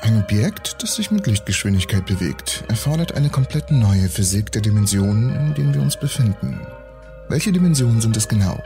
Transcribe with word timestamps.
Ein 0.00 0.18
Objekt, 0.18 0.82
das 0.82 0.96
sich 0.96 1.10
mit 1.10 1.26
Lichtgeschwindigkeit 1.26 2.06
bewegt, 2.06 2.64
erfordert 2.68 3.14
eine 3.14 3.28
komplett 3.28 3.70
neue 3.70 4.08
Physik 4.08 4.50
der 4.50 4.62
Dimensionen, 4.62 5.34
in 5.34 5.54
denen 5.54 5.74
wir 5.74 5.82
uns 5.82 5.96
befinden. 5.96 6.60
Welche 7.28 7.52
Dimensionen 7.52 8.00
sind 8.00 8.16
es 8.16 8.26
genau? 8.26 8.60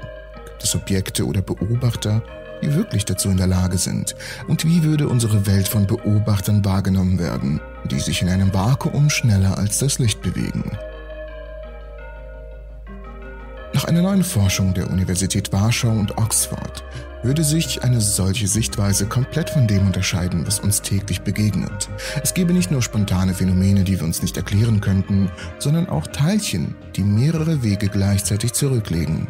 Gibt 0.47 0.63
es 0.63 0.75
Objekte 0.75 1.27
oder 1.27 1.43
Beobachter, 1.43 2.23
die 2.63 2.75
wirklich 2.75 3.05
dazu 3.05 3.29
in 3.29 3.37
der 3.37 3.49
Lage 3.49 3.77
sind? 3.77 4.15
Und 4.49 4.65
wie 4.65 4.83
würde 4.83 5.09
unsere 5.09 5.47
Welt 5.47 5.69
von 5.69 5.87
Beobachtern 5.87 6.65
wahrgenommen 6.65 7.19
werden, 7.19 7.61
die 7.91 8.01
sich 8.01 8.23
in 8.23 8.29
einem 8.29 8.55
Vakuum 8.55 9.11
schneller 9.11 9.59
als 9.59 9.79
das 9.79 9.99
Licht 9.99 10.23
bewegen? 10.23 10.79
Einer 13.87 14.03
neuen 14.03 14.25
Forschung 14.25 14.75
der 14.75 14.91
Universität 14.91 15.53
Warschau 15.53 15.93
und 15.93 16.19
Oxford 16.19 16.83
würde 17.23 17.45
sich 17.45 17.85
eine 17.85 18.01
solche 18.01 18.49
Sichtweise 18.49 19.07
komplett 19.07 19.49
von 19.49 19.69
dem 19.69 19.87
unterscheiden, 19.87 20.45
was 20.45 20.59
uns 20.59 20.83
täglich 20.83 21.21
begegnet. 21.21 21.89
Es 22.21 22.35
gäbe 22.35 22.53
nicht 22.53 22.73
nur 22.73 22.83
spontane 22.83 23.33
Phänomene, 23.33 23.85
die 23.85 24.01
wir 24.01 24.05
uns 24.05 24.23
nicht 24.23 24.37
erklären 24.37 24.81
könnten, 24.81 25.31
sondern 25.61 25.89
auch 25.89 26.09
Teilchen, 26.09 26.75
die 26.97 27.05
mehrere 27.05 27.63
Wege 27.63 27.89
gleichzeitig 27.89 28.55
zurücklegen. 28.55 29.29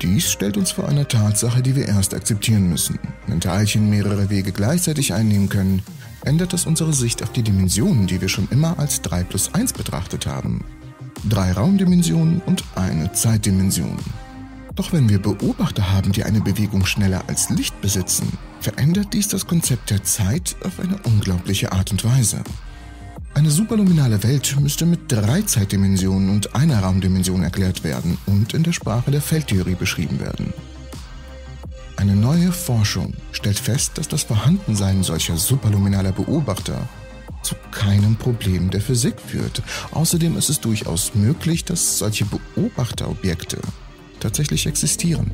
Dies 0.00 0.30
stellt 0.30 0.56
uns 0.56 0.70
vor 0.70 0.88
eine 0.88 1.06
Tatsache, 1.06 1.60
die 1.60 1.76
wir 1.76 1.86
erst 1.86 2.14
akzeptieren 2.14 2.70
müssen. 2.70 2.98
Wenn 3.26 3.42
Teilchen 3.42 3.90
mehrere 3.90 4.30
Wege 4.30 4.52
gleichzeitig 4.52 5.12
einnehmen 5.12 5.50
können, 5.50 5.82
ändert 6.24 6.54
das 6.54 6.64
unsere 6.64 6.94
Sicht 6.94 7.22
auf 7.22 7.32
die 7.32 7.42
Dimensionen, 7.42 8.06
die 8.06 8.22
wir 8.22 8.30
schon 8.30 8.48
immer 8.50 8.78
als 8.78 9.02
3 9.02 9.24
plus 9.24 9.52
1 9.52 9.74
betrachtet 9.74 10.26
haben. 10.26 10.64
Drei 11.28 11.52
Raumdimensionen 11.52 12.42
und 12.46 12.64
eine 12.74 13.12
Zeitdimension. 13.12 13.96
Doch 14.74 14.92
wenn 14.92 15.08
wir 15.08 15.20
Beobachter 15.20 15.92
haben, 15.92 16.10
die 16.10 16.24
eine 16.24 16.40
Bewegung 16.40 16.84
schneller 16.84 17.22
als 17.28 17.48
Licht 17.50 17.80
besitzen, 17.80 18.38
verändert 18.60 19.12
dies 19.12 19.28
das 19.28 19.46
Konzept 19.46 19.90
der 19.90 20.02
Zeit 20.02 20.56
auf 20.64 20.80
eine 20.80 20.96
unglaubliche 21.04 21.70
Art 21.70 21.92
und 21.92 22.04
Weise. 22.04 22.42
Eine 23.34 23.50
superluminale 23.50 24.22
Welt 24.24 24.56
müsste 24.60 24.84
mit 24.84 25.00
drei 25.12 25.42
Zeitdimensionen 25.42 26.28
und 26.30 26.56
einer 26.56 26.80
Raumdimension 26.80 27.44
erklärt 27.44 27.84
werden 27.84 28.18
und 28.26 28.52
in 28.52 28.64
der 28.64 28.72
Sprache 28.72 29.12
der 29.12 29.22
Feldtheorie 29.22 29.76
beschrieben 29.76 30.18
werden. 30.18 30.52
Eine 31.96 32.16
neue 32.16 32.50
Forschung 32.50 33.14
stellt 33.30 33.60
fest, 33.60 33.96
dass 33.96 34.08
das 34.08 34.24
Vorhandensein 34.24 35.04
solcher 35.04 35.36
superluminaler 35.36 36.10
Beobachter 36.12 36.88
zu 37.42 37.54
keinem 37.70 38.16
Problem 38.16 38.70
der 38.70 38.80
Physik 38.80 39.14
führt. 39.20 39.62
Außerdem 39.90 40.36
ist 40.36 40.50
es 40.50 40.60
durchaus 40.60 41.14
möglich, 41.14 41.64
dass 41.64 41.98
solche 41.98 42.24
Beobachterobjekte 42.24 43.58
tatsächlich 44.20 44.66
existieren. 44.66 45.30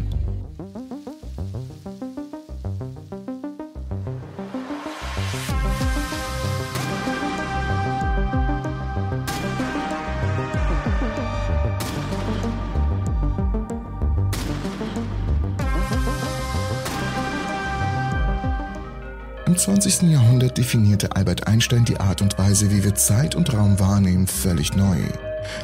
20. 19.59 20.03
Jahrhundert 20.03 20.57
definierte 20.57 21.17
Albert 21.17 21.49
Einstein 21.49 21.85
die 21.85 21.99
Art 21.99 22.23
und 22.23 22.39
Weise, 22.39 22.71
wie 22.71 22.85
wir 22.85 22.95
Zeit 22.95 23.35
und 23.35 23.53
Raum 23.53 23.81
wahrnehmen, 23.81 24.29
völlig 24.29 24.77
neu. 24.77 24.99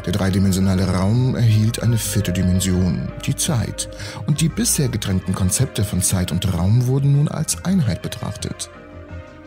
Der 0.05 0.12
dreidimensionale 0.12 0.89
Raum 0.89 1.37
erhielt 1.37 1.83
eine 1.83 1.97
vierte 1.97 2.33
Dimension, 2.33 3.09
die 3.25 3.37
Zeit, 3.37 3.89
und 4.27 4.41
die 4.41 4.48
bisher 4.48 4.89
getrennten 4.89 5.34
Konzepte 5.34 5.84
von 5.84 6.03
Zeit 6.03 6.33
und 6.33 6.53
Raum 6.53 6.89
wurden 6.89 7.12
nun 7.12 7.28
als 7.28 7.65
Einheit 7.65 8.03
betrachtet. 8.03 8.69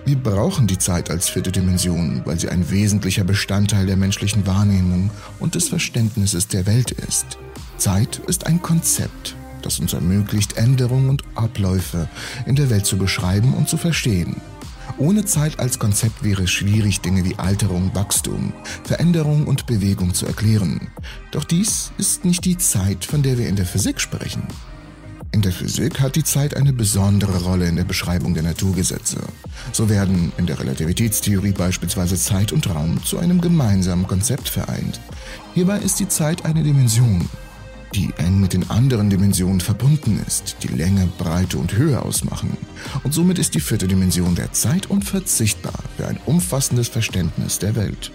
Wir 0.06 0.16
brauchen 0.16 0.68
die 0.68 0.78
Zeit 0.78 1.12
als 1.12 1.28
vierte 1.28 1.52
Dimension, 1.52 2.22
weil 2.23 2.40
sie 2.40 2.48
ein 2.48 2.72
wesentlicher 2.72 3.25
Bestandteil 3.25 3.86
der 3.86 3.98
menschlichen 3.98 4.48
Wahrnehmung 4.48 5.09
und 5.40 5.56
des 5.56 5.68
Verständnisses 5.68 6.48
der 6.48 6.66
Welt 6.66 6.92
ist. 6.92 7.38
Zeit 7.78 8.22
ist 8.28 8.47
ein 8.47 8.62
Konzept, 8.62 9.35
das 9.67 9.79
uns 9.79 9.94
ermöglicht, 9.94 10.57
Änderungen 10.57 11.09
und 11.09 11.23
Abläufe 11.35 12.07
in 12.45 12.55
der 12.55 12.69
Welt 12.69 12.85
zu 12.85 12.97
beschreiben 12.97 13.53
und 13.53 13.67
zu 13.67 13.78
verstehen. 13.78 14.38
Ohne 14.97 15.25
Zeit 15.25 15.59
als 15.59 15.78
Konzept 15.78 16.23
wäre 16.23 16.44
es 16.44 16.51
schwierig, 16.51 17.01
Dinge 17.01 17.25
wie 17.25 17.35
Alterung, 17.35 17.94
Wachstum, 17.94 18.53
Veränderung 18.85 19.45
und 19.45 19.67
Bewegung 19.67 20.13
zu 20.13 20.25
erklären. 20.25 20.88
Doch 21.31 21.44
dies 21.44 21.91
ist 21.97 22.23
nicht 22.23 22.45
die 22.45 22.57
Zeit, 22.57 23.03
von 23.03 23.22
der 23.22 23.38
wir 23.38 23.50
in 23.50 23.57
der 23.57 23.66
Physik 23.66 24.00
sprechen. 24.00 24.44
In 25.33 25.41
der 25.41 25.51
Physik 25.51 25.99
hat 25.99 26.16
die 26.16 26.23
Zeit 26.23 26.55
eine 26.55 26.72
besondere 26.72 27.44
Rolle 27.44 27.67
in 27.67 27.75
der 27.75 27.84
Beschreibung 27.84 28.34
der 28.34 28.44
Naturgesetze. 28.44 29.17
So 29.73 29.89
werden 29.89 30.31
in 30.38 30.47
der 30.47 30.59
Relativitätstheorie 30.59 31.51
beispielsweise 31.51 32.16
Zeit 32.16 32.53
und 32.53 32.67
Raum 32.73 33.03
zu 33.03 33.19
einem 33.19 33.41
gemeinsamen 33.41 34.07
Konzept 34.07 34.47
vereint. 34.47 35.01
Hierbei 35.53 35.79
ist 35.79 35.99
die 35.99 36.07
Zeit 36.07 36.45
eine 36.45 36.63
Dimension, 36.63 37.28
die 37.96 38.12
eng 38.18 38.40
mit 38.40 38.53
den 38.53 38.70
anderen 38.70 39.09
Dimensionen 39.09 39.62
verbunden 39.62 40.22
ist, 40.25 40.58
die 40.64 40.68
Länge, 40.68 41.08
Breite 41.18 41.58
und 41.58 41.74
Höhe 41.74 42.02
ausmachen. 42.02 42.58
Und 43.03 43.14
somit 43.14 43.40
ist 43.40 43.56
die 43.56 43.59
vierte 43.59 43.88
Dimension 43.88 44.36
der 44.36 44.52
Zeit 44.52 44.90
unverzichtbar 44.90 45.80
für 45.96 46.08
ein 46.08 46.20
umfassendes 46.26 46.90
Verständnis 46.90 47.59
der 47.59 47.76
Welt. 47.76 48.12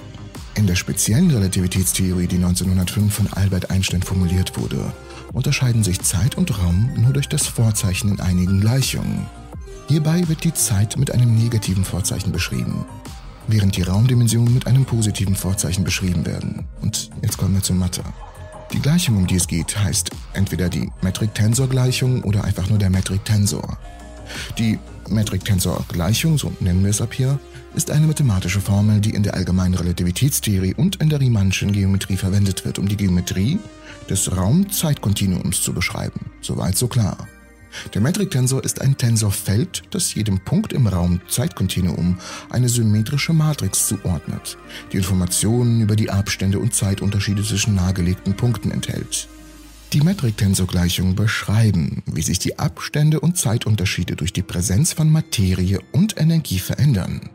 In 0.55 0.67
der 0.67 0.77
speziellen 0.77 1.31
Relativitätstheorie, 1.31 2.27
die 2.27 2.37
1905 2.37 3.15
von 3.15 3.33
Albert 3.33 3.71
Einstein 3.71 4.03
formuliert 4.03 4.59
wurde, 4.59 4.93
unterscheiden 5.33 5.83
sich 5.83 6.03
Zeit 6.03 6.37
und 6.37 6.59
Raum 6.59 6.91
nur 6.97 7.15
durch 7.15 7.29
das 7.29 7.47
Vorzeichen 7.47 8.11
in 8.11 8.21
einigen 8.21 8.61
Gleichungen. 8.61 9.27
Hierbei 9.89 10.29
wird 10.29 10.45
die 10.45 10.53
Zeit 10.53 10.97
mit 10.99 11.11
einem 11.11 11.35
negativen 11.35 11.85
Vorzeichen 11.85 12.33
beschrieben, 12.33 12.85
während 13.49 13.77
die 13.77 13.83
Raumdimensionen 13.83 14.53
mit 14.53 14.67
einem 14.67 14.85
positiven 14.85 15.35
Vorzeichen 15.35 15.85
beschrieben 15.85 16.27
werden. 16.27 16.67
Und 16.83 17.11
jetzt 17.23 17.39
kommen 17.39 17.55
wir 17.55 17.63
zur 17.63 17.77
Mathe. 17.77 18.03
Die 18.73 18.81
Gleichung, 18.81 19.17
um 19.19 19.27
die 19.27 19.37
es 19.37 19.47
geht, 19.47 19.79
heißt 19.79 20.11
entweder 20.33 20.69
die 20.69 20.91
Metric-Tensor-Gleichung 21.03 22.23
oder 22.25 22.45
einfach 22.45 22.69
nur 22.71 22.79
der 22.79 22.89
Metric-Tensor. 22.89 23.77
Die 24.59 24.79
Metric-Tensor-Gleichung, 25.11 26.39
so 26.39 26.53
nennen 26.61 26.83
wir 26.83 26.91
es 26.91 27.03
ab 27.03 27.13
hier, 27.13 27.39
ist 27.75 27.91
eine 27.91 28.07
mathematische 28.07 28.61
Formel, 28.61 29.01
die 29.01 29.11
in 29.11 29.23
der 29.23 29.35
allgemeinen 29.35 29.75
Relativitätstheorie 29.75 30.75
und 30.75 30.97
in 30.97 31.11
der 31.11 31.21
Riemannschen 31.21 31.73
Geometrie 31.73 32.17
verwendet 32.17 32.65
wird, 32.65 32.79
um 32.79 32.89
die 32.89 32.97
Geometrie 32.97 33.59
des 34.09 34.35
Raum-Zeit-Kontinuums 34.35 35.63
zu 35.63 35.75
beschreiben. 35.75 36.31
Soweit 36.41 36.77
so 36.77 36.89
klar. 36.89 37.17
Der 37.95 38.01
Metriktensor 38.01 38.65
ist 38.65 38.81
ein 38.81 38.97
Tensorfeld, 38.97 39.83
das 39.91 40.15
jedem 40.15 40.41
Punkt 40.41 40.73
im 40.73 40.87
Raum 40.87 41.21
Zeitkontinuum 41.29 42.19
eine 42.51 42.69
symmetrische 42.69 43.33
Matrix 43.33 43.89
zuordnet, 43.89 44.59
die 44.93 44.99
Informationen 44.99 45.81
über 45.81 45.97
die 45.97 46.11
Abstände 46.11 46.59
und 46.59 46.75
Zeitunterschiede 46.75 47.43
zwischen 47.43 47.75
nahegelegten 47.75 48.37
Punkten 48.37 48.71
enthält. 48.71 49.29
Die 49.93 50.01
Metriktensor-Gleichungen 50.01 51.15
beschreiben, 51.15 52.03
wie 52.07 52.23
sich 52.23 52.39
die 52.39 52.59
Abstände 52.59 53.21
und 53.21 53.37
Zeitunterschiede 53.37 54.17
durch 54.17 54.33
die 54.33 54.43
Präsenz 54.43 54.95
von 54.95 55.11
Materie 55.11 55.81
und 55.93 56.19
Energie 56.19 56.61
verändern. 56.61 57.29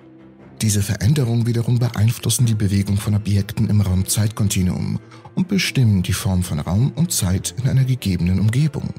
Diese 0.64 0.82
Veränderungen 0.82 1.46
wiederum 1.46 1.78
beeinflussen 1.78 2.48
die 2.48 2.56
Bewegung 2.56 2.98
von 2.98 3.14
Objekten 3.14 3.70
im 3.70 3.82
Raum-Zeitkontinuum 3.82 5.00
und 5.36 5.48
bestimmen 5.48 6.02
die 6.02 6.14
Form 6.14 6.42
von 6.42 6.60
Raum 6.60 6.92
und 6.96 7.12
Zeit 7.12 7.54
in 7.62 7.70
einer 7.70 7.86
gegebenen 7.86 8.40
Umgebung. 8.40 8.92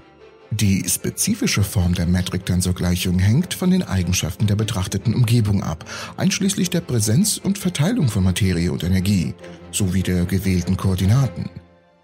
Die 0.51 0.89
spezifische 0.89 1.63
Form 1.63 1.95
der 1.95 2.07
Metric-Tensor-Gleichung 2.07 3.19
hängt 3.19 3.53
von 3.53 3.71
den 3.71 3.83
Eigenschaften 3.83 4.47
der 4.47 4.57
betrachteten 4.57 5.15
Umgebung 5.15 5.63
ab, 5.63 5.85
einschließlich 6.17 6.71
der 6.71 6.81
Präsenz 6.81 7.37
und 7.37 7.59
Verteilung 7.59 8.09
von 8.09 8.25
Materie 8.25 8.73
und 8.73 8.83
Energie 8.83 9.35
sowie 9.73 10.03
der 10.03 10.25
gewählten 10.25 10.77
Koordinaten. 10.77 11.51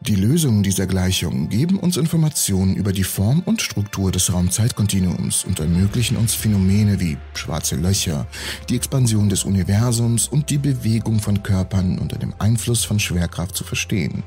Die 0.03 0.17
Lösungen 0.17 0.63
dieser 0.63 0.87
Gleichung 0.87 1.49
geben 1.49 1.79
uns 1.79 1.97
Informationen 1.97 2.77
über 2.77 2.93
die 2.93 3.05
Form 3.05 3.41
und 3.47 3.63
Struktur 3.63 4.13
des 4.13 4.31
Raumzeitkontinuums 4.31 5.45
und 5.45 5.61
ermöglichen 5.61 6.19
uns 6.19 6.35
Phänomene 6.35 7.01
wie 7.01 7.17
schwarze 7.33 7.77
Löcher, 7.77 8.27
die 8.69 8.77
Expansion 8.77 9.31
des 9.31 9.45
Universums 9.45 10.29
und 10.29 10.51
die 10.51 10.59
Bewegung 10.59 11.21
von 11.21 11.43
Körpern 11.43 11.99
unter 11.99 12.19
dem 12.19 12.35
Einfluss 12.39 12.85
von 12.85 13.01
Schwerkraft 13.01 13.57
zu 13.57 13.65
verstehen. 13.65 14.23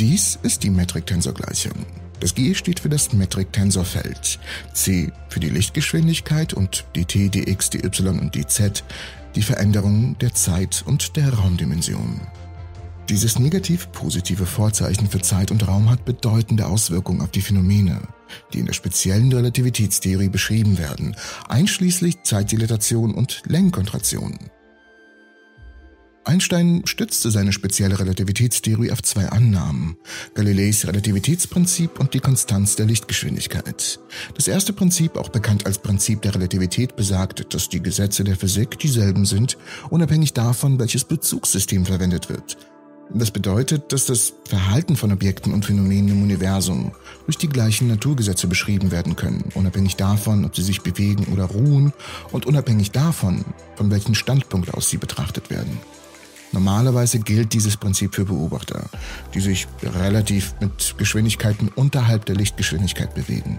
Dies 0.00 0.38
ist 0.42 0.62
die 0.62 0.70
Metric-Tensor-Gleichung. 0.70 1.84
Das 2.20 2.34
G 2.34 2.54
steht 2.54 2.80
für 2.80 2.88
das 2.88 3.12
Metric-Tensorfeld, 3.12 4.38
C 4.72 5.12
für 5.28 5.40
die 5.40 5.50
Lichtgeschwindigkeit 5.50 6.54
und 6.54 6.84
dt, 6.94 7.34
dx, 7.34 7.70
dy 7.70 7.82
und 8.08 8.34
dz 8.34 8.82
die 9.34 9.42
Veränderung 9.42 10.16
der 10.18 10.32
Zeit 10.32 10.84
und 10.86 11.16
der 11.16 11.32
Raumdimension. 11.32 12.20
Dieses 13.08 13.38
negativ-positive 13.38 14.46
Vorzeichen 14.46 15.10
für 15.10 15.20
Zeit 15.20 15.50
und 15.50 15.66
Raum 15.68 15.90
hat 15.90 16.04
bedeutende 16.04 16.66
Auswirkungen 16.66 17.20
auf 17.20 17.30
die 17.30 17.42
Phänomene, 17.42 18.00
die 18.52 18.60
in 18.60 18.66
der 18.66 18.72
speziellen 18.72 19.30
Relativitätstheorie 19.30 20.30
beschrieben 20.30 20.78
werden, 20.78 21.14
einschließlich 21.48 22.22
Zeitdilatation 22.22 23.12
und 23.12 23.42
Längenkontraktion. 23.46 24.38
Einstein 26.24 26.82
stützte 26.86 27.30
seine 27.30 27.52
spezielle 27.52 27.98
Relativitätstheorie 27.98 28.90
auf 28.90 29.02
zwei 29.02 29.28
Annahmen, 29.28 29.96
Galileis 30.34 30.86
Relativitätsprinzip 30.86 32.00
und 32.00 32.14
die 32.14 32.20
Konstanz 32.20 32.76
der 32.76 32.86
Lichtgeschwindigkeit. 32.86 34.00
Das 34.34 34.48
erste 34.48 34.72
Prinzip, 34.72 35.16
auch 35.16 35.28
bekannt 35.28 35.66
als 35.66 35.78
Prinzip 35.78 36.22
der 36.22 36.34
Relativität, 36.34 36.96
besagt, 36.96 37.52
dass 37.54 37.68
die 37.68 37.82
Gesetze 37.82 38.24
der 38.24 38.36
Physik 38.36 38.78
dieselben 38.78 39.26
sind, 39.26 39.58
unabhängig 39.90 40.32
davon, 40.32 40.78
welches 40.78 41.04
Bezugssystem 41.04 41.84
verwendet 41.84 42.28
wird. 42.28 42.56
Das 43.12 43.30
bedeutet, 43.30 43.92
dass 43.92 44.06
das 44.06 44.32
Verhalten 44.48 44.96
von 44.96 45.12
Objekten 45.12 45.52
und 45.52 45.64
Phänomenen 45.64 46.08
im 46.08 46.22
Universum 46.22 46.92
durch 47.26 47.36
die 47.36 47.48
gleichen 47.48 47.86
Naturgesetze 47.86 48.46
beschrieben 48.46 48.90
werden 48.90 49.14
können, 49.14 49.44
unabhängig 49.54 49.96
davon, 49.96 50.44
ob 50.44 50.56
sie 50.56 50.62
sich 50.62 50.80
bewegen 50.80 51.26
oder 51.32 51.44
ruhen 51.44 51.92
und 52.32 52.46
unabhängig 52.46 52.92
davon, 52.92 53.44
von 53.76 53.90
welchem 53.90 54.14
Standpunkt 54.14 54.72
aus 54.72 54.88
sie 54.88 54.96
betrachtet 54.96 55.50
werden. 55.50 55.78
Normalerweise 56.54 57.18
gilt 57.18 57.52
dieses 57.52 57.76
Prinzip 57.76 58.14
für 58.14 58.24
Beobachter, 58.24 58.84
die 59.34 59.40
sich 59.40 59.66
relativ 59.82 60.54
mit 60.60 60.94
Geschwindigkeiten 60.96 61.68
unterhalb 61.74 62.26
der 62.26 62.36
Lichtgeschwindigkeit 62.36 63.12
bewegen. 63.12 63.58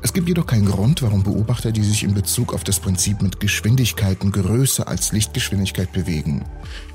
Es 0.00 0.14
gibt 0.14 0.26
jedoch 0.26 0.46
keinen 0.46 0.64
Grund, 0.64 1.02
warum 1.02 1.22
Beobachter, 1.22 1.70
die 1.70 1.84
sich 1.84 2.02
in 2.02 2.14
Bezug 2.14 2.54
auf 2.54 2.64
das 2.64 2.80
Prinzip 2.80 3.20
mit 3.20 3.40
Geschwindigkeiten 3.40 4.32
größer 4.32 4.88
als 4.88 5.12
Lichtgeschwindigkeit 5.12 5.92
bewegen, 5.92 6.46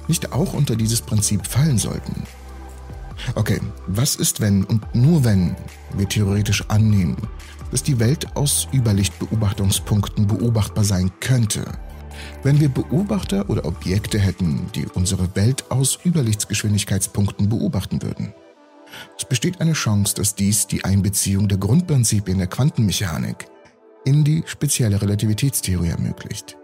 nicht 0.08 0.31
auch 0.31 0.54
unter 0.54 0.76
dieses 0.76 1.02
Prinzip 1.02 1.46
fallen 1.46 1.78
sollten. 1.78 2.24
Okay, 3.36 3.62
was 3.86 4.16
ist, 4.16 4.42
wenn 4.42 4.64
und 4.64 4.96
nur 4.96 5.24
wenn 5.24 5.56
wir 5.96 6.10
theoretisch 6.10 6.64
annehmen, 6.70 7.18
dass 7.70 7.84
die 7.84 8.00
Welt 8.00 8.36
aus 8.36 8.68
Überlichtbeobachtungspunkten 8.74 10.26
beobachtbar 10.26 10.86
sein 10.86 11.12
könnte? 11.20 11.66
Wenn 12.44 12.60
wir 12.60 12.69
Beobachter 12.69 13.50
oder 13.50 13.66
Objekte 13.66 14.19
hätten, 14.19 14.69
die 14.75 14.86
unsere 14.86 15.36
Welt 15.36 15.66
aus 15.69 16.00
Überlichtsgeschwindigkeitspunkten 16.04 17.50
beobachten 17.50 18.01
würden. 18.01 18.33
Es 19.18 19.25
besteht 19.25 19.62
eine 19.62 19.74
Chance, 19.74 20.16
dass 20.16 20.36
dies 20.36 20.68
die 20.68 20.83
Einbeziehung 20.83 21.48
der 21.48 21.57
Grundprinzipien 21.57 22.38
der 22.38 22.48
Quantenmechanik 22.48 23.45
in 24.06 24.24
die 24.24 24.44
spezielle 24.45 25.01
Relativitätstheorie 25.01 25.89
ermöglicht. 25.89 26.57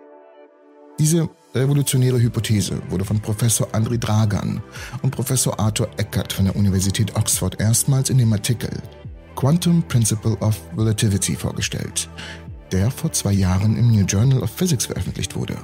Diese 0.98 1.30
revolutionäre 1.54 2.22
Hypothese 2.22 2.82
wurde 2.90 3.04
von 3.04 3.20
Professor 3.20 3.68
Andri 3.74 3.98
Dragan 3.98 4.62
und 5.02 5.12
Professor 5.12 5.60
Arthur 5.60 5.90
Eckert 5.98 6.32
von 6.32 6.46
der 6.46 6.56
Universität 6.56 7.16
Oxford 7.16 7.60
erstmals 7.60 8.10
in 8.10 8.18
dem 8.18 8.32
Artikel 8.32 8.70
Quantum 9.36 9.84
Principle 9.84 10.38
of 10.38 10.58
Relativity 10.78 11.36
vorgestellt, 11.36 12.08
der 12.72 12.92
vor 12.92 13.12
zwei 13.12 13.34
Jahren 13.34 13.78
im 13.78 13.92
New 13.92 14.06
Journal 14.06 14.42
of 14.42 14.50
Physics 14.50 14.86
veröffentlicht 14.86 15.36
wurde. 15.36 15.58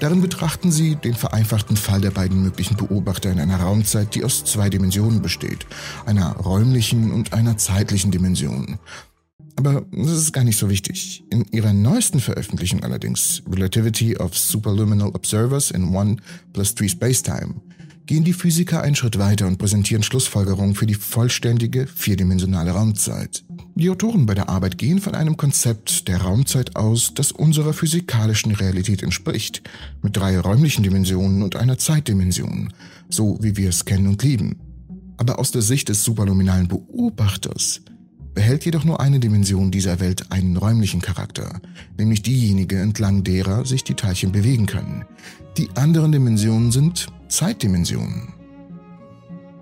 Darin 0.00 0.20
betrachten 0.20 0.72
sie 0.72 0.96
den 0.96 1.14
vereinfachten 1.14 1.76
Fall 1.76 2.00
der 2.00 2.10
beiden 2.10 2.42
möglichen 2.42 2.76
Beobachter 2.76 3.30
in 3.30 3.40
einer 3.40 3.60
Raumzeit, 3.60 4.14
die 4.14 4.24
aus 4.24 4.44
zwei 4.44 4.68
Dimensionen 4.68 5.22
besteht, 5.22 5.66
einer 6.06 6.32
räumlichen 6.36 7.12
und 7.12 7.32
einer 7.32 7.56
zeitlichen 7.56 8.10
Dimension. 8.10 8.78
Aber 9.56 9.84
das 9.90 10.12
ist 10.12 10.32
gar 10.32 10.44
nicht 10.44 10.56
so 10.56 10.70
wichtig. 10.70 11.24
In 11.30 11.44
ihrer 11.50 11.72
neuesten 11.72 12.20
Veröffentlichung 12.20 12.84
allerdings, 12.84 13.42
Relativity 13.50 14.16
of 14.16 14.38
Superluminal 14.38 15.08
Observers 15.08 15.72
in 15.72 15.94
One 15.94 16.16
plus 16.52 16.74
Three 16.76 16.88
Spacetime, 16.88 17.56
gehen 18.08 18.24
die 18.24 18.32
Physiker 18.32 18.82
einen 18.82 18.96
Schritt 18.96 19.18
weiter 19.18 19.46
und 19.46 19.58
präsentieren 19.58 20.02
Schlussfolgerungen 20.02 20.74
für 20.74 20.86
die 20.86 20.94
vollständige 20.94 21.86
vierdimensionale 21.86 22.70
Raumzeit. 22.70 23.44
Die 23.74 23.90
Autoren 23.90 24.24
bei 24.24 24.34
der 24.34 24.48
Arbeit 24.48 24.78
gehen 24.78 24.98
von 24.98 25.14
einem 25.14 25.36
Konzept 25.36 26.08
der 26.08 26.22
Raumzeit 26.22 26.74
aus, 26.74 27.12
das 27.14 27.32
unserer 27.32 27.74
physikalischen 27.74 28.52
Realität 28.52 29.02
entspricht, 29.02 29.62
mit 30.02 30.16
drei 30.16 30.40
räumlichen 30.40 30.82
Dimensionen 30.82 31.42
und 31.42 31.56
einer 31.56 31.76
Zeitdimension, 31.76 32.72
so 33.10 33.38
wie 33.42 33.58
wir 33.58 33.68
es 33.68 33.84
kennen 33.84 34.06
und 34.06 34.22
lieben. 34.22 34.56
Aber 35.18 35.38
aus 35.38 35.50
der 35.50 35.62
Sicht 35.62 35.90
des 35.90 36.02
superluminalen 36.02 36.66
Beobachters 36.66 37.82
behält 38.38 38.64
jedoch 38.64 38.84
nur 38.84 39.00
eine 39.00 39.18
Dimension 39.18 39.72
dieser 39.72 39.98
Welt 39.98 40.30
einen 40.30 40.56
räumlichen 40.56 41.00
Charakter, 41.00 41.60
nämlich 41.98 42.22
diejenige, 42.22 42.78
entlang 42.78 43.24
derer 43.24 43.64
sich 43.64 43.82
die 43.82 43.94
Teilchen 43.94 44.30
bewegen 44.30 44.66
können. 44.66 45.04
Die 45.56 45.68
anderen 45.74 46.12
Dimensionen 46.12 46.70
sind 46.70 47.08
Zeitdimensionen. 47.26 48.32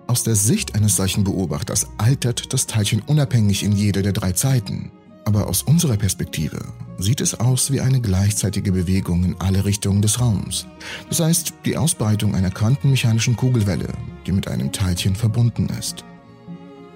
Aus 0.09 0.25
der 0.25 0.37
Sicht 0.37 0.75
eines 0.75 0.95
solchen 0.95 1.25
Beobachters 1.25 1.87
altert 1.97 2.53
das 2.53 2.67
Teilchen 2.67 3.01
unabhängig 3.01 3.63
in 3.63 3.73
jede 3.73 4.03
der 4.03 4.13
drei 4.13 4.33
Zeiten. 4.33 4.91
Aber 5.25 5.49
aus 5.49 5.63
unserer 5.63 5.97
Perspektive 5.97 6.61
sieht 6.99 7.23
es 7.23 7.41
aus 7.41 7.73
wie 7.73 7.81
eine 7.81 8.03
gleichzeitige 8.03 8.73
Bewegung 8.73 9.25
in 9.25 9.37
alle 9.39 9.65
Richtungen 9.65 10.03
des 10.03 10.21
Raums. 10.21 10.67
Das 11.09 11.21
heißt, 11.21 11.55
die 11.65 11.79
Ausbreitung 11.79 12.35
einer 12.35 12.51
quantenmechanischen 12.51 13.37
Kugelwelle, 13.37 13.89
die 14.27 14.33
mit 14.33 14.49
einem 14.49 14.71
Teilchen 14.71 15.17
verbunden 15.17 15.67
ist. 15.81 16.05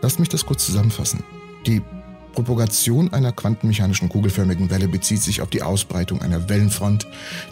Lasst 0.03 0.21
mich 0.21 0.29
das 0.29 0.45
kurz 0.45 0.67
zusammenfassen. 0.67 1.25
Die 1.67 1.83
Propagation 2.33 3.13
einer 3.13 3.33
quantenmechanischen 3.33 4.09
kugelförmigen 4.09 4.71
Welle 4.71 4.89
bezieht 4.89 5.23
sich 5.23 5.43
auf 5.43 5.51
die 5.51 5.63
Ausbreitung 5.63 6.23
einer 6.23 6.49
Wellenfront, 6.49 7.07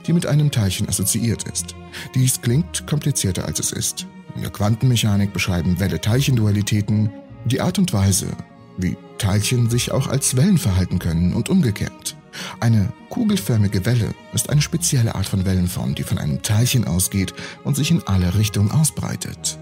die 0.06 0.12
mit 0.12 0.26
einem 0.26 0.50
Teilchen 0.50 0.88
assoziiert 0.88 1.44
ist. 1.44 1.74
Dies 2.14 2.40
klingt 2.40 2.86
komplizierter 2.86 3.44
als 3.44 3.58
es 3.58 3.72
ist. 3.72 4.06
In 4.34 4.42
der 4.42 4.50
Quantenmechanik 4.50 5.32
beschreiben 5.32 5.80
Welle-Teilchen-Dualitäten 5.80 7.10
die 7.44 7.60
Art 7.60 7.78
und 7.78 7.92
Weise, 7.92 8.28
wie 8.76 8.96
Teilchen 9.18 9.68
sich 9.68 9.90
auch 9.90 10.06
als 10.06 10.36
Wellen 10.36 10.58
verhalten 10.58 10.98
können 10.98 11.34
und 11.34 11.48
umgekehrt. 11.48 12.16
Eine 12.60 12.92
kugelförmige 13.10 13.84
Welle 13.84 14.14
ist 14.32 14.50
eine 14.50 14.62
spezielle 14.62 15.14
Art 15.14 15.26
von 15.26 15.44
Wellenform, 15.44 15.94
die 15.94 16.04
von 16.04 16.18
einem 16.18 16.42
Teilchen 16.42 16.86
ausgeht 16.86 17.34
und 17.64 17.74
sich 17.74 17.90
in 17.90 18.02
alle 18.06 18.36
Richtungen 18.36 18.70
ausbreitet. 18.70 19.58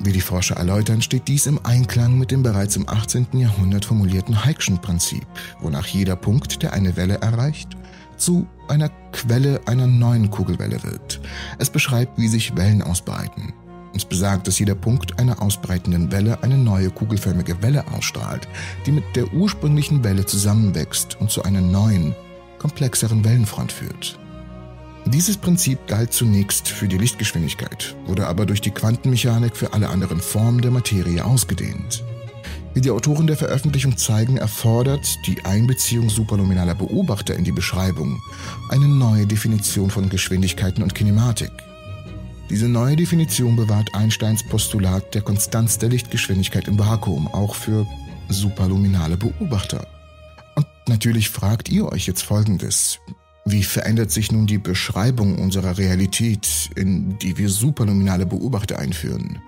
Wie 0.00 0.12
die 0.12 0.20
Forscher 0.20 0.56
erläutern, 0.56 1.02
steht 1.02 1.28
dies 1.28 1.46
im 1.46 1.64
Einklang 1.64 2.18
mit 2.18 2.30
dem 2.30 2.42
bereits 2.42 2.76
im 2.76 2.88
18. 2.88 3.28
Jahrhundert 3.32 3.84
formulierten 3.84 4.44
Heikschen 4.44 4.80
Prinzip, 4.80 5.26
wonach 5.60 5.86
jeder 5.86 6.16
Punkt, 6.16 6.62
der 6.62 6.72
eine 6.72 6.96
Welle 6.96 7.14
erreicht, 7.20 7.70
zu 8.16 8.46
einer 8.68 8.90
Quelle 9.12 9.60
einer 9.66 9.86
neuen 9.86 10.30
Kugelwelle 10.30 10.82
wird. 10.82 11.20
Es 11.58 11.70
beschreibt, 11.70 12.18
wie 12.18 12.28
sich 12.28 12.56
Wellen 12.56 12.82
ausbreiten. 12.82 13.52
Es 13.94 14.04
besagt, 14.04 14.48
dass 14.48 14.58
jeder 14.58 14.74
Punkt 14.74 15.20
einer 15.20 15.40
ausbreitenden 15.40 16.10
Welle 16.10 16.42
eine 16.42 16.58
neue 16.58 16.90
kugelförmige 16.90 17.62
Welle 17.62 17.84
ausstrahlt, 17.92 18.48
die 18.86 18.92
mit 18.92 19.04
der 19.14 19.32
ursprünglichen 19.32 20.02
Welle 20.02 20.26
zusammenwächst 20.26 21.20
und 21.20 21.30
zu 21.30 21.44
einer 21.44 21.60
neuen, 21.60 22.14
komplexeren 22.58 23.24
Wellenfront 23.24 23.70
führt. 23.70 24.18
Dieses 25.06 25.36
Prinzip 25.36 25.86
galt 25.86 26.12
zunächst 26.12 26.68
für 26.68 26.88
die 26.88 26.96
Lichtgeschwindigkeit, 26.96 27.94
wurde 28.06 28.26
aber 28.26 28.46
durch 28.46 28.62
die 28.62 28.70
Quantenmechanik 28.70 29.56
für 29.56 29.74
alle 29.74 29.90
anderen 29.90 30.20
Formen 30.20 30.62
der 30.62 30.70
Materie 30.70 31.24
ausgedehnt. 31.24 32.02
Wie 32.72 32.80
die 32.80 32.90
Autoren 32.90 33.26
der 33.26 33.36
Veröffentlichung 33.36 33.96
zeigen, 33.96 34.38
erfordert 34.38 35.06
die 35.26 35.44
Einbeziehung 35.44 36.08
superluminaler 36.08 36.74
Beobachter 36.74 37.36
in 37.36 37.44
die 37.44 37.52
Beschreibung 37.52 38.20
eine 38.70 38.88
neue 38.88 39.26
Definition 39.26 39.90
von 39.90 40.08
Geschwindigkeiten 40.08 40.82
und 40.82 40.94
Kinematik. 40.94 41.52
Diese 42.50 42.68
neue 42.68 42.96
Definition 42.96 43.56
bewahrt 43.56 43.94
Einsteins 43.94 44.42
Postulat 44.42 45.14
der 45.14 45.22
Konstanz 45.22 45.78
der 45.78 45.90
Lichtgeschwindigkeit 45.90 46.66
im 46.66 46.78
Vakuum 46.78 47.28
auch 47.28 47.54
für 47.54 47.86
superluminale 48.28 49.16
Beobachter. 49.16 49.86
Und 50.56 50.66
natürlich 50.88 51.30
fragt 51.30 51.68
ihr 51.68 51.90
euch 51.92 52.06
jetzt 52.06 52.22
Folgendes. 52.22 52.98
Wie 53.46 53.62
verändert 53.62 54.10
sich 54.10 54.32
nun 54.32 54.46
die 54.46 54.58
Beschreibung 54.58 55.38
unserer 55.38 55.76
Realität, 55.76 56.70
in 56.76 57.18
die 57.18 57.36
wir 57.36 57.50
superluminale 57.50 58.24
Beobachter 58.24 58.78
einführen? 58.78 59.38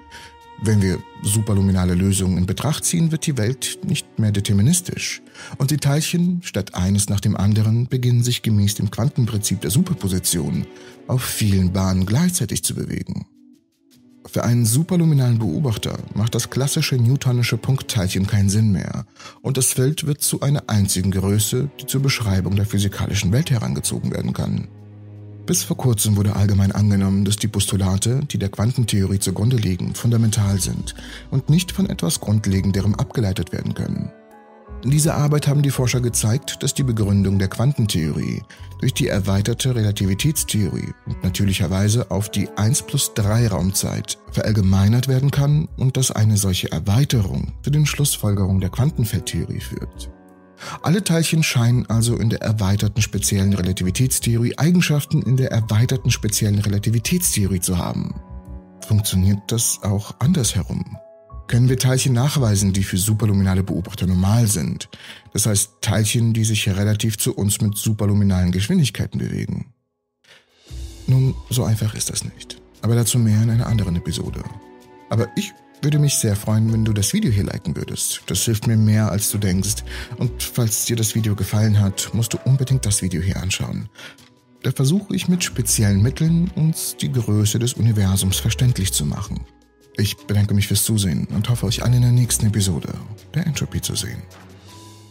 Wenn 0.63 0.83
wir 0.83 0.99
superluminale 1.23 1.95
Lösungen 1.95 2.37
in 2.37 2.47
Betracht 2.47 2.85
ziehen, 2.85 3.11
wird 3.11 3.27
die 3.27 3.37
Welt 3.37 3.79
nicht 3.87 4.19
mehr 4.19 4.33
deterministisch. 4.33 5.23
Und 5.59 5.71
die 5.71 5.77
Teilchen, 5.79 6.41
statt 6.43 6.75
eines 6.75 7.09
nach 7.09 7.21
dem 7.21 7.37
anderen, 7.37 7.89
beginnen 7.89 8.23
sich 8.23 8.43
gemäß 8.43 8.75
dem 8.75 8.91
Quantenprinzip 8.91 9.61
der 9.61 9.71
Superposition 9.71 10.67
auf 11.07 11.23
vielen 11.23 11.73
Bahnen 11.73 12.05
gleichzeitig 12.05 12.63
zu 12.65 12.75
bewegen. 12.75 13.27
Für 14.29 14.45
einen 14.45 14.67
superluminalen 14.67 15.39
Beobachter 15.39 15.99
macht 16.15 16.35
das 16.35 16.51
klassische 16.51 16.97
newtonische 16.97 17.57
Punktteilchen 17.57 18.27
keinen 18.27 18.51
Sinn 18.51 18.73
mehr 18.73 19.07
und 19.41 19.57
das 19.57 19.73
Feld 19.73 20.07
wird 20.07 20.21
zu 20.21 20.41
einer 20.41 20.65
einzigen 20.67 21.11
Größe, 21.11 21.71
die 21.81 21.87
zur 21.87 22.03
Beschreibung 22.03 22.57
der 22.57 22.67
physikalischen 22.67 23.33
Welt 23.33 23.51
herangezogen 23.51 24.13
werden 24.13 24.33
kann. 24.33 24.69
Bis 25.47 25.63
vor 25.63 25.77
kurzem 25.77 26.17
wurde 26.17 26.35
allgemein 26.35 26.73
angenommen, 26.73 27.25
dass 27.25 27.37
die 27.37 27.47
Postulate, 27.47 28.21
die 28.31 28.39
der 28.39 28.49
Quantentheorie 28.49 29.21
zugrunde 29.21 29.57
liegen, 29.57 29.95
fundamental 29.95 30.61
sind 30.61 30.97
und 31.31 31.49
nicht 31.49 31.71
von 31.71 31.89
etwas 31.89 32.19
Grundlegenderem 32.19 32.97
abgeleitet 32.97 33.53
werden 33.53 33.75
können. 33.75 34.11
In 34.85 34.91
dieser 34.91 35.15
Arbeit 35.15 35.49
haben 35.49 35.63
die 35.63 35.71
Forscher 35.71 36.01
gezeigt, 36.01 36.63
dass 36.63 36.75
die 36.75 36.83
Begründung 36.83 37.39
der 37.39 37.49
Quantentheorie 37.49 38.43
durch 38.81 38.95
die 38.95 39.09
erweiterte 39.09 39.75
Relativitätstheorie 39.75 40.93
und 41.07 41.25
natürlicherweise 41.25 42.11
auf 42.11 42.31
die 42.31 42.49
1 42.57 42.83
plus 42.83 43.15
3 43.15 43.49
Raumzeit 43.49 44.19
verallgemeinert 44.31 45.09
werden 45.09 45.31
kann 45.31 45.69
und 45.77 45.97
dass 45.97 46.11
eine 46.11 46.37
solche 46.37 46.71
Erweiterung 46.71 47.53
zu 47.63 47.71
den 47.71 47.87
Schlussfolgerungen 47.87 48.61
der 48.61 48.71
Quantenfeldtheorie 48.71 49.61
führt. 49.61 50.11
Alle 50.83 51.03
Teilchen 51.05 51.43
scheinen 51.43 51.87
also 51.87 52.17
in 52.17 52.31
der 52.31 52.43
erweiterten 52.43 53.03
speziellen 53.03 53.53
Relativitätstheorie 53.55 54.57
Eigenschaften 54.57 55.23
in 55.23 55.37
der 55.37 55.51
erweiterten 55.51 56.11
speziellen 56.11 56.59
Relativitätstheorie 56.59 57.61
zu 57.61 57.77
haben. 57.77 58.15
Funktioniert 58.87 59.41
das 59.49 59.81
auch 59.83 60.15
andersherum? 60.21 60.97
Können 61.49 61.69
wir 61.69 61.79
Teilchen 61.79 62.13
nachweisen, 62.13 62.73
die 62.73 62.83
für 62.83 62.97
superluminale 62.97 63.63
Beobachter 63.63 64.07
normal 64.07 64.49
sind? 64.49 64.89
Das 65.33 65.47
heißt 65.47 65.75
Teilchen, 65.81 66.33
die 66.33 66.45
sich 66.45 66.69
relativ 66.69 67.19
zu 67.19 67.35
uns 67.35 67.61
mit 67.61 67.77
superluminalen 67.77 68.51
Geschwindigkeiten 68.51 69.19
bewegen. 69.19 69.73
Nun, 71.07 71.37
so 71.49 71.63
einfach 71.63 71.95
ist 71.95 72.11
das 72.11 72.25
nicht. 72.25 72.61
Aber 72.83 72.97
dazu 72.97 73.19
mehr 73.19 73.41
in 73.43 73.51
einer 73.51 73.67
anderen 73.67 73.95
Episode. 73.95 74.43
Aber 75.09 75.29
ich 75.37 75.53
würde 75.83 76.01
mich 76.01 76.17
sehr 76.17 76.35
freuen, 76.35 76.73
wenn 76.73 76.85
du 76.85 76.93
das 76.93 77.13
Video 77.13 77.31
hier 77.31 77.45
liken 77.45 77.77
würdest. 77.77 78.23
Das 78.27 78.45
hilft 78.45 78.67
mir 78.67 78.77
mehr, 78.77 79.13
als 79.13 79.31
du 79.31 79.39
denkst. 79.39 79.85
Und 80.17 80.43
falls 80.43 80.87
dir 80.87 80.97
das 80.97 81.15
Video 81.15 81.37
gefallen 81.37 81.79
hat, 81.79 82.11
musst 82.13 82.33
du 82.33 82.39
unbedingt 82.45 82.85
das 82.85 83.03
Video 83.03 83.23
hier 83.23 83.41
anschauen. 83.41 83.89
Da 84.65 84.73
versuche 84.73 85.15
ich 85.15 85.29
mit 85.29 85.45
speziellen 85.45 86.03
Mitteln, 86.03 86.51
uns 86.57 86.97
die 86.97 87.13
Größe 87.13 87.61
des 87.61 87.75
Universums 87.75 88.39
verständlich 88.39 88.93
zu 88.93 89.05
machen. 89.05 89.45
Ich 89.99 90.17
bedanke 90.17 90.53
mich 90.53 90.69
fürs 90.69 90.85
Zusehen 90.85 91.27
und 91.35 91.49
hoffe 91.49 91.67
euch 91.67 91.83
alle 91.83 91.97
in 91.97 92.03
der 92.03 92.13
nächsten 92.13 92.47
Episode 92.47 92.93
der 93.35 93.47
Entropy 93.47 93.81
zu 93.81 93.95
sehen. 93.95 94.23